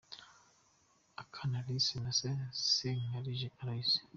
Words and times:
Akana 1.21 1.57
Alice 1.61 1.95
na 2.03 2.11
se 2.17 2.27
Nsekarije 2.47 3.47
Aloys 3.61 3.91